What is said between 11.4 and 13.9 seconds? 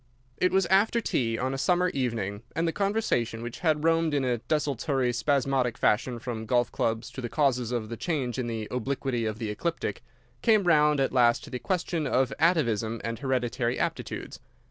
to the question of atavism and hereditary